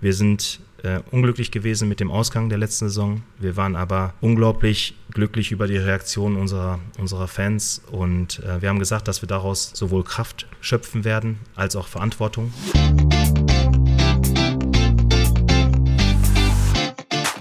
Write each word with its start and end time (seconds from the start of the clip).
Wir 0.00 0.14
sind 0.14 0.60
äh, 0.82 1.00
unglücklich 1.10 1.50
gewesen 1.50 1.88
mit 1.88 2.00
dem 2.00 2.10
Ausgang 2.10 2.48
der 2.48 2.56
letzten 2.56 2.88
Saison. 2.88 3.22
Wir 3.38 3.56
waren 3.56 3.76
aber 3.76 4.14
unglaublich 4.22 4.94
glücklich 5.10 5.52
über 5.52 5.66
die 5.66 5.76
Reaktion 5.76 6.36
unserer, 6.36 6.78
unserer 6.98 7.28
Fans 7.28 7.82
und 7.90 8.38
äh, 8.40 8.62
wir 8.62 8.70
haben 8.70 8.78
gesagt, 8.78 9.08
dass 9.08 9.22
wir 9.22 9.28
daraus 9.28 9.72
sowohl 9.74 10.04
Kraft 10.04 10.46
schöpfen 10.62 11.04
werden 11.04 11.38
als 11.54 11.76
auch 11.76 11.86
Verantwortung. 11.86 12.52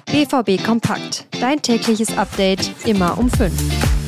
BVB 0.07 0.62
Kompakt. 0.62 1.26
Dein 1.39 1.62
tägliches 1.62 2.18
Update 2.18 2.71
immer 2.86 3.18
um 3.18 3.30
5. 3.30 3.98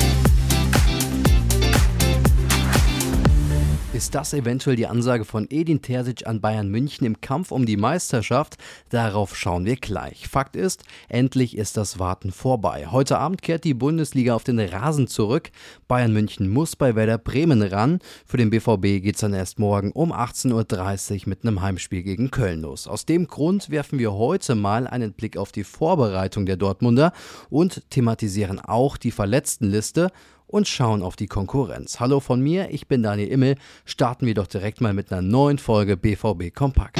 Ist 4.01 4.15
das 4.15 4.33
eventuell 4.33 4.75
die 4.75 4.87
Ansage 4.87 5.25
von 5.25 5.45
Edin 5.51 5.83
Terzic 5.83 6.25
an 6.25 6.41
Bayern 6.41 6.69
München 6.69 7.05
im 7.05 7.21
Kampf 7.21 7.51
um 7.51 7.67
die 7.67 7.77
Meisterschaft? 7.77 8.57
Darauf 8.89 9.37
schauen 9.37 9.63
wir 9.63 9.75
gleich. 9.75 10.27
Fakt 10.27 10.55
ist, 10.55 10.83
endlich 11.07 11.55
ist 11.55 11.77
das 11.77 11.99
Warten 11.99 12.31
vorbei. 12.31 12.87
Heute 12.89 13.19
Abend 13.19 13.43
kehrt 13.43 13.63
die 13.63 13.75
Bundesliga 13.75 14.33
auf 14.33 14.43
den 14.43 14.59
Rasen 14.59 15.05
zurück. 15.05 15.51
Bayern 15.87 16.13
München 16.13 16.49
muss 16.49 16.75
bei 16.75 16.95
Werder 16.95 17.19
Bremen 17.19 17.61
ran. 17.61 17.99
Für 18.25 18.37
den 18.37 18.49
BVB 18.49 19.03
geht 19.03 19.15
es 19.17 19.21
dann 19.21 19.35
erst 19.35 19.59
morgen 19.59 19.91
um 19.91 20.11
18.30 20.11 21.11
Uhr 21.13 21.29
mit 21.29 21.45
einem 21.45 21.61
Heimspiel 21.61 22.01
gegen 22.01 22.31
Köln 22.31 22.61
los. 22.61 22.87
Aus 22.87 23.05
dem 23.05 23.27
Grund 23.27 23.69
werfen 23.69 23.99
wir 23.99 24.13
heute 24.13 24.55
mal 24.55 24.87
einen 24.87 25.13
Blick 25.13 25.37
auf 25.37 25.51
die 25.51 25.63
Vorbereitung 25.63 26.47
der 26.47 26.57
Dortmunder 26.57 27.13
und 27.51 27.87
thematisieren 27.91 28.59
auch 28.59 28.97
die 28.97 29.11
Verletztenliste 29.11 30.11
und 30.51 30.67
schauen 30.67 31.01
auf 31.01 31.15
die 31.15 31.27
Konkurrenz. 31.27 31.99
Hallo 31.99 32.19
von 32.19 32.41
mir, 32.41 32.69
ich 32.71 32.87
bin 32.87 33.01
Daniel 33.01 33.29
Immel. 33.29 33.55
Starten 33.85 34.25
wir 34.25 34.33
doch 34.33 34.47
direkt 34.47 34.81
mal 34.81 34.93
mit 34.93 35.11
einer 35.11 35.21
neuen 35.21 35.57
Folge 35.57 35.97
BVB 35.97 36.53
Kompakt. 36.53 36.99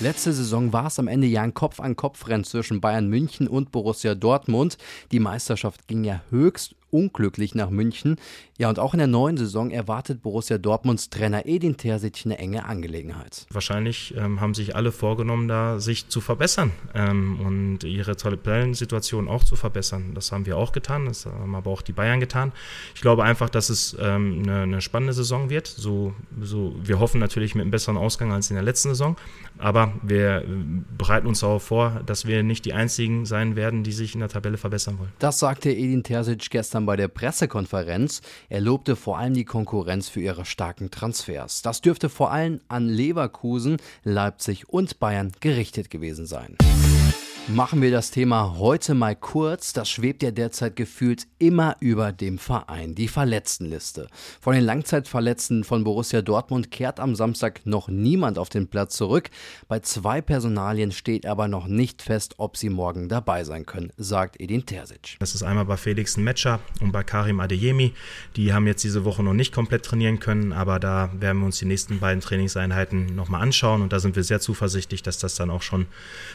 Letzte 0.00 0.32
Saison 0.32 0.72
war 0.72 0.86
es 0.86 0.98
am 0.98 1.08
Ende 1.08 1.26
ja 1.26 1.42
ein 1.42 1.54
Kopf-an-Kopf-Rennen 1.54 2.44
zwischen 2.44 2.80
Bayern 2.80 3.08
München 3.08 3.48
und 3.48 3.72
Borussia 3.72 4.14
Dortmund. 4.14 4.78
Die 5.10 5.18
Meisterschaft 5.18 5.88
ging 5.88 6.04
ja 6.04 6.22
höchst 6.30 6.76
unglücklich 6.90 7.54
nach 7.54 7.70
München. 7.70 8.16
Ja, 8.58 8.68
und 8.68 8.78
auch 8.78 8.92
in 8.92 8.98
der 8.98 9.06
neuen 9.06 9.36
Saison 9.36 9.70
erwartet 9.70 10.22
Borussia 10.22 10.58
Dortmunds 10.58 11.10
Trainer 11.10 11.46
Edin 11.46 11.76
Terzic 11.76 12.22
eine 12.24 12.38
enge 12.38 12.64
Angelegenheit. 12.64 13.46
Wahrscheinlich 13.50 14.14
ähm, 14.16 14.40
haben 14.40 14.54
sich 14.54 14.74
alle 14.74 14.90
vorgenommen, 14.90 15.46
da 15.48 15.78
sich 15.78 16.08
zu 16.08 16.20
verbessern 16.20 16.72
ähm, 16.94 17.38
und 17.40 17.84
ihre 17.84 18.16
Tabellensituation 18.16 19.28
auch 19.28 19.44
zu 19.44 19.54
verbessern. 19.54 20.12
Das 20.14 20.32
haben 20.32 20.46
wir 20.46 20.56
auch 20.56 20.72
getan, 20.72 21.06
das 21.06 21.26
haben 21.26 21.54
aber 21.54 21.70
auch 21.70 21.82
die 21.82 21.92
Bayern 21.92 22.20
getan. 22.20 22.52
Ich 22.94 23.00
glaube 23.00 23.22
einfach, 23.22 23.48
dass 23.48 23.68
es 23.68 23.96
ähm, 24.00 24.42
eine, 24.42 24.62
eine, 24.62 24.80
spannende 24.80 25.12
Saison 25.12 25.50
wird. 25.50 25.66
So, 25.66 26.14
so, 26.40 26.74
wir 26.82 26.98
hoffen 26.98 27.20
natürlich 27.20 27.54
mit 27.54 27.62
einem 27.62 27.70
besseren 27.70 27.96
Ausgang 27.96 28.32
als 28.32 28.50
in 28.50 28.54
der 28.54 28.64
letzten 28.64 28.88
Saison, 28.90 29.16
aber 29.58 29.92
wir 30.02 30.38
äh, 30.38 30.44
bereiten 30.96 31.26
uns 31.26 31.40
darauf 31.40 31.62
vor, 31.62 32.00
dass 32.06 32.26
wir 32.26 32.42
nicht 32.42 32.64
die 32.64 32.72
Einzigen 32.72 33.24
sein 33.24 33.54
werden, 33.54 33.84
die 33.84 33.92
sich 33.92 34.14
in 34.14 34.20
der 34.20 34.28
Tabelle 34.28 34.56
verbessern 34.56 34.98
wollen. 34.98 35.12
Das 35.18 35.38
sagte 35.38 35.70
Edin 35.70 36.02
Terzic 36.02 36.50
gestern 36.50 36.77
gestern 36.78 36.86
bei 36.86 36.96
der 36.96 37.08
Pressekonferenz. 37.08 38.20
Er 38.48 38.60
lobte 38.60 38.94
vor 38.94 39.18
allem 39.18 39.34
die 39.34 39.44
Konkurrenz 39.44 40.08
für 40.08 40.20
ihre 40.20 40.44
starken 40.44 40.90
Transfers. 40.90 41.62
Das 41.62 41.80
dürfte 41.80 42.08
vor 42.08 42.30
allem 42.30 42.60
an 42.68 42.88
Leverkusen, 42.88 43.78
Leipzig 44.04 44.68
und 44.68 44.98
Bayern 44.98 45.32
gerichtet 45.40 45.90
gewesen 45.90 46.26
sein. 46.26 46.56
Machen 47.54 47.80
wir 47.80 47.90
das 47.90 48.10
Thema 48.10 48.58
heute 48.58 48.92
mal 48.92 49.16
kurz. 49.16 49.72
Das 49.72 49.88
schwebt 49.88 50.22
ja 50.22 50.30
derzeit 50.30 50.76
gefühlt 50.76 51.26
immer 51.38 51.76
über 51.80 52.12
dem 52.12 52.36
Verein. 52.36 52.94
Die 52.94 53.08
Verletztenliste. 53.08 54.08
Von 54.38 54.52
den 54.52 54.64
Langzeitverletzten 54.64 55.64
von 55.64 55.82
Borussia 55.82 56.20
Dortmund 56.20 56.70
kehrt 56.70 57.00
am 57.00 57.14
Samstag 57.14 57.64
noch 57.64 57.88
niemand 57.88 58.38
auf 58.38 58.50
den 58.50 58.68
Platz 58.68 58.96
zurück. 58.96 59.30
Bei 59.66 59.80
zwei 59.80 60.20
Personalien 60.20 60.92
steht 60.92 61.24
aber 61.24 61.48
noch 61.48 61.68
nicht 61.68 62.02
fest, 62.02 62.34
ob 62.36 62.58
sie 62.58 62.68
morgen 62.68 63.08
dabei 63.08 63.44
sein 63.44 63.64
können, 63.64 63.94
sagt 63.96 64.38
Edin 64.38 64.66
Terzic. 64.66 65.16
Das 65.18 65.34
ist 65.34 65.42
einmal 65.42 65.64
bei 65.64 65.78
Felix 65.78 66.18
Metscher 66.18 66.60
und 66.82 66.92
bei 66.92 67.02
Karim 67.02 67.40
Adeyemi. 67.40 67.94
Die 68.36 68.52
haben 68.52 68.66
jetzt 68.66 68.84
diese 68.84 69.06
Woche 69.06 69.22
noch 69.22 69.32
nicht 69.32 69.54
komplett 69.54 69.86
trainieren 69.86 70.20
können, 70.20 70.52
aber 70.52 70.78
da 70.78 71.10
werden 71.18 71.38
wir 71.38 71.46
uns 71.46 71.58
die 71.58 71.64
nächsten 71.64 71.98
beiden 71.98 72.20
Trainingseinheiten 72.20 73.16
nochmal 73.16 73.40
anschauen 73.40 73.80
und 73.80 73.94
da 73.94 74.00
sind 74.00 74.16
wir 74.16 74.22
sehr 74.22 74.40
zuversichtlich, 74.40 75.02
dass 75.02 75.18
das 75.18 75.34
dann 75.34 75.48
auch 75.48 75.62
schon 75.62 75.86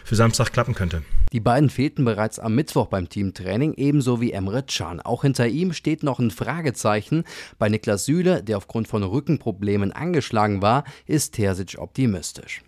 für 0.03 0.16
Samstag 0.16 0.52
klappen 0.52 0.73
könnte. 0.73 1.03
Die 1.34 1.40
beiden 1.40 1.69
fehlten 1.69 2.06
bereits 2.06 2.38
am 2.40 2.53
Mittwoch 2.53 2.88
beim 2.88 3.09
Teamtraining, 3.09 3.74
ebenso 3.74 4.22
wie 4.22 4.34
Emre 4.34 4.64
Can. 4.64 5.02
Auch 5.02 5.24
hinter 5.24 5.47
ihm 5.47 5.74
steht 5.74 6.03
noch 6.03 6.19
ein 6.19 6.30
Fragezeichen. 6.30 7.24
Bei 7.58 7.69
Niklas 7.69 8.06
Süle, 8.06 8.44
der 8.44 8.58
aufgrund 8.58 8.88
von 8.88 9.02
Rückenproblemen 9.03 9.91
angeschlagen 9.91 10.62
war, 10.62 10.84
ist 11.08 11.34
Terzic 11.34 11.80
optimistisch. 11.80 12.62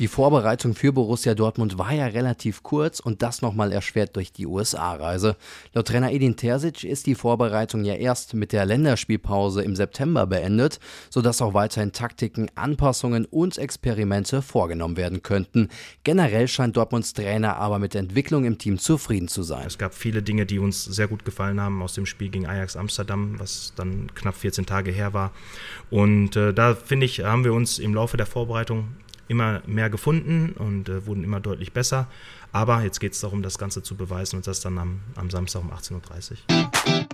Die 0.00 0.08
Vorbereitung 0.08 0.74
für 0.74 0.94
Borussia 0.94 1.34
Dortmund 1.34 1.76
war 1.76 1.92
ja 1.92 2.06
relativ 2.06 2.62
kurz 2.62 3.00
und 3.00 3.20
das 3.20 3.42
nochmal 3.42 3.70
erschwert 3.70 4.16
durch 4.16 4.32
die 4.32 4.46
USA-Reise. 4.46 5.36
Laut 5.74 5.88
Trainer 5.88 6.10
Edin 6.10 6.36
Terzic 6.36 6.84
ist 6.84 7.06
die 7.06 7.14
Vorbereitung 7.14 7.84
ja 7.84 7.92
erst 7.92 8.32
mit 8.32 8.52
der 8.52 8.64
Länderspielpause 8.64 9.62
im 9.62 9.76
September 9.76 10.26
beendet, 10.26 10.80
sodass 11.10 11.42
auch 11.42 11.52
weiterhin 11.52 11.92
Taktiken, 11.92 12.50
Anpassungen 12.54 13.26
und 13.26 13.58
Experimente 13.58 14.40
vorgenommen 14.40 14.96
werden 14.96 15.22
könnten. 15.22 15.68
Generell 16.02 16.48
scheint 16.48 16.78
Dortmunds 16.78 17.12
Trainer 17.12 17.56
aber 17.56 17.78
mit 17.78 17.92
der 17.92 18.00
Entwicklung 18.00 18.46
im 18.46 18.56
Team 18.56 18.78
zufrieden 18.78 19.28
zu 19.28 19.42
sein. 19.42 19.66
Es 19.66 19.76
gab 19.76 19.92
viele 19.92 20.22
Dinge, 20.22 20.46
die 20.46 20.60
uns 20.60 20.82
sehr 20.82 21.08
gut 21.08 21.26
gefallen 21.26 21.60
haben 21.60 21.82
aus 21.82 21.92
dem 21.92 22.06
Spiel 22.06 22.30
gegen 22.30 22.46
Ajax 22.46 22.74
Amsterdam, 22.74 23.34
was 23.38 23.74
dann 23.76 24.10
knapp 24.14 24.36
14 24.36 24.64
Tage 24.64 24.92
her 24.92 25.12
war. 25.12 25.32
Und 25.90 26.36
äh, 26.36 26.54
da 26.54 26.74
finde 26.74 27.04
ich, 27.04 27.20
haben 27.20 27.44
wir 27.44 27.52
uns 27.52 27.78
im 27.78 27.92
Laufe 27.92 28.16
der 28.16 28.24
Vorbereitung 28.24 28.88
immer 29.30 29.62
mehr 29.66 29.88
gefunden 29.88 30.54
und 30.58 30.88
äh, 30.88 31.06
wurden 31.06 31.22
immer 31.22 31.40
deutlich 31.40 31.72
besser. 31.72 32.08
Aber 32.52 32.82
jetzt 32.82 32.98
geht 32.98 33.12
es 33.12 33.20
darum, 33.20 33.42
das 33.42 33.58
Ganze 33.58 33.82
zu 33.82 33.94
beweisen 33.96 34.36
und 34.36 34.46
das 34.46 34.60
dann 34.60 34.76
am, 34.78 35.00
am 35.14 35.30
Samstag 35.30 35.62
um 35.62 35.72
18.30 35.72 36.32
Uhr. 36.32 37.09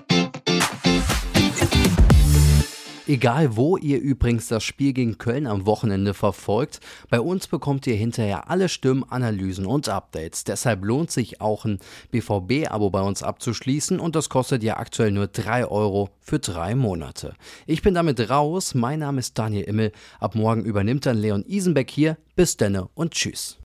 Egal 3.08 3.56
wo 3.56 3.76
ihr 3.76 4.00
übrigens 4.00 4.48
das 4.48 4.64
Spiel 4.64 4.92
gegen 4.92 5.16
Köln 5.16 5.46
am 5.46 5.64
Wochenende 5.64 6.12
verfolgt, 6.12 6.80
bei 7.08 7.20
uns 7.20 7.46
bekommt 7.46 7.86
ihr 7.86 7.94
hinterher 7.94 8.50
alle 8.50 8.68
Stimmen, 8.68 9.04
Analysen 9.08 9.64
und 9.64 9.88
Updates. 9.88 10.42
Deshalb 10.42 10.84
lohnt 10.84 11.12
sich 11.12 11.40
auch 11.40 11.64
ein 11.64 11.78
BVB-Abo 12.10 12.90
bei 12.90 13.02
uns 13.02 13.22
abzuschließen 13.22 14.00
und 14.00 14.16
das 14.16 14.28
kostet 14.28 14.64
ja 14.64 14.78
aktuell 14.78 15.12
nur 15.12 15.28
3 15.28 15.66
Euro 15.66 16.10
für 16.20 16.40
drei 16.40 16.74
Monate. 16.74 17.34
Ich 17.66 17.80
bin 17.80 17.94
damit 17.94 18.28
raus, 18.28 18.74
mein 18.74 18.98
Name 18.98 19.20
ist 19.20 19.38
Daniel 19.38 19.62
Immel, 19.62 19.92
ab 20.18 20.34
morgen 20.34 20.64
übernimmt 20.64 21.06
dann 21.06 21.18
Leon 21.18 21.44
Isenbeck 21.46 21.92
hier. 21.92 22.16
Bis 22.34 22.56
denne 22.56 22.88
und 22.94 23.12
tschüss. 23.12 23.54